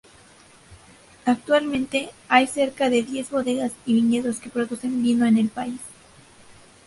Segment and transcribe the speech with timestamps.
[1.27, 5.79] Actualmente, hay cerca de diez bodegas y viñedos que producen vino en el país.